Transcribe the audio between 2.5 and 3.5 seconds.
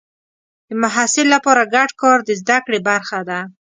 کړې برخه ده.